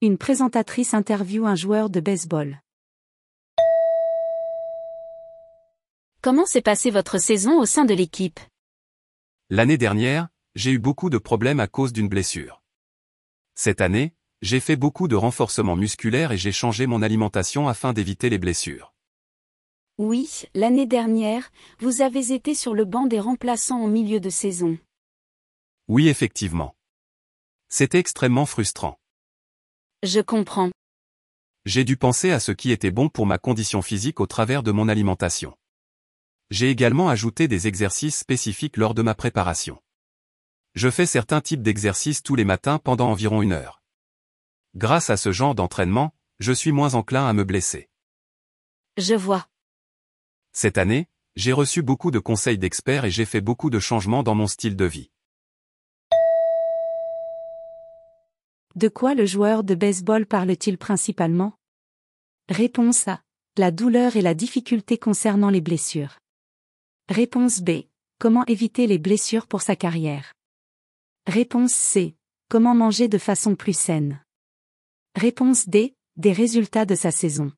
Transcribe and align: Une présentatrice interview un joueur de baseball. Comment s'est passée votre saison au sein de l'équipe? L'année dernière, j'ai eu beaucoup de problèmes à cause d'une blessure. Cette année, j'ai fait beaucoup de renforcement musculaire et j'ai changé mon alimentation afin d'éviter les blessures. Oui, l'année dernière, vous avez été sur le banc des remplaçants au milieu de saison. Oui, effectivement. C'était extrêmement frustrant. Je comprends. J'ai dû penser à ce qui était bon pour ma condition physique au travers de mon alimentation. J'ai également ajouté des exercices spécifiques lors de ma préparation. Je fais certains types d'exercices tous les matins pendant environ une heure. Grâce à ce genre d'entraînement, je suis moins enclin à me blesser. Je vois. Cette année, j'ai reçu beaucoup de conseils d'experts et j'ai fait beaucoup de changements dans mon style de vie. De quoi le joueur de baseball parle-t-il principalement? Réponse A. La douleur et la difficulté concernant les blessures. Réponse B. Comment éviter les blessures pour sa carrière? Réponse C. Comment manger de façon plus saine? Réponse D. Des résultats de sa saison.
Une 0.00 0.16
présentatrice 0.16 0.94
interview 0.94 1.44
un 1.44 1.56
joueur 1.56 1.90
de 1.90 1.98
baseball. 1.98 2.62
Comment 6.22 6.46
s'est 6.46 6.62
passée 6.62 6.92
votre 6.92 7.18
saison 7.18 7.58
au 7.58 7.66
sein 7.66 7.84
de 7.84 7.94
l'équipe? 7.94 8.38
L'année 9.50 9.76
dernière, 9.76 10.28
j'ai 10.54 10.70
eu 10.70 10.78
beaucoup 10.78 11.10
de 11.10 11.18
problèmes 11.18 11.58
à 11.58 11.66
cause 11.66 11.92
d'une 11.92 12.08
blessure. 12.08 12.62
Cette 13.56 13.80
année, 13.80 14.14
j'ai 14.40 14.60
fait 14.60 14.76
beaucoup 14.76 15.08
de 15.08 15.16
renforcement 15.16 15.74
musculaire 15.74 16.30
et 16.30 16.38
j'ai 16.38 16.52
changé 16.52 16.86
mon 16.86 17.02
alimentation 17.02 17.66
afin 17.66 17.92
d'éviter 17.92 18.30
les 18.30 18.38
blessures. 18.38 18.94
Oui, 19.98 20.44
l'année 20.54 20.86
dernière, 20.86 21.50
vous 21.80 22.02
avez 22.02 22.32
été 22.32 22.54
sur 22.54 22.72
le 22.72 22.84
banc 22.84 23.06
des 23.06 23.18
remplaçants 23.18 23.82
au 23.82 23.88
milieu 23.88 24.20
de 24.20 24.30
saison. 24.30 24.78
Oui, 25.88 26.06
effectivement. 26.06 26.76
C'était 27.68 27.98
extrêmement 27.98 28.46
frustrant. 28.46 28.96
Je 30.04 30.20
comprends. 30.20 30.70
J'ai 31.64 31.82
dû 31.82 31.96
penser 31.96 32.30
à 32.30 32.38
ce 32.38 32.52
qui 32.52 32.70
était 32.70 32.92
bon 32.92 33.08
pour 33.08 33.26
ma 33.26 33.36
condition 33.36 33.82
physique 33.82 34.20
au 34.20 34.26
travers 34.28 34.62
de 34.62 34.70
mon 34.70 34.88
alimentation. 34.88 35.56
J'ai 36.50 36.70
également 36.70 37.08
ajouté 37.08 37.48
des 37.48 37.66
exercices 37.66 38.16
spécifiques 38.16 38.76
lors 38.76 38.94
de 38.94 39.02
ma 39.02 39.16
préparation. 39.16 39.82
Je 40.76 40.88
fais 40.88 41.04
certains 41.04 41.40
types 41.40 41.62
d'exercices 41.62 42.22
tous 42.22 42.36
les 42.36 42.44
matins 42.44 42.78
pendant 42.78 43.10
environ 43.10 43.42
une 43.42 43.52
heure. 43.52 43.82
Grâce 44.76 45.10
à 45.10 45.16
ce 45.16 45.32
genre 45.32 45.56
d'entraînement, 45.56 46.14
je 46.38 46.52
suis 46.52 46.70
moins 46.70 46.94
enclin 46.94 47.26
à 47.26 47.32
me 47.32 47.42
blesser. 47.42 47.88
Je 48.98 49.14
vois. 49.14 49.48
Cette 50.52 50.78
année, 50.78 51.08
j'ai 51.34 51.52
reçu 51.52 51.82
beaucoup 51.82 52.12
de 52.12 52.20
conseils 52.20 52.58
d'experts 52.58 53.04
et 53.04 53.10
j'ai 53.10 53.24
fait 53.24 53.40
beaucoup 53.40 53.68
de 53.68 53.80
changements 53.80 54.22
dans 54.22 54.36
mon 54.36 54.46
style 54.46 54.76
de 54.76 54.84
vie. 54.84 55.10
De 58.76 58.88
quoi 58.88 59.14
le 59.14 59.26
joueur 59.26 59.64
de 59.64 59.74
baseball 59.74 60.26
parle-t-il 60.26 60.78
principalement? 60.78 61.54
Réponse 62.48 63.08
A. 63.08 63.22
La 63.56 63.70
douleur 63.70 64.16
et 64.16 64.22
la 64.22 64.34
difficulté 64.34 64.98
concernant 64.98 65.50
les 65.50 65.60
blessures. 65.60 66.18
Réponse 67.08 67.60
B. 67.60 67.82
Comment 68.20 68.44
éviter 68.46 68.86
les 68.86 68.98
blessures 68.98 69.46
pour 69.46 69.62
sa 69.62 69.74
carrière? 69.74 70.32
Réponse 71.26 71.72
C. 71.72 72.14
Comment 72.48 72.74
manger 72.74 73.08
de 73.08 73.18
façon 73.18 73.56
plus 73.56 73.76
saine? 73.76 74.22
Réponse 75.16 75.68
D. 75.68 75.94
Des 76.16 76.32
résultats 76.32 76.84
de 76.84 76.94
sa 76.94 77.10
saison. 77.10 77.52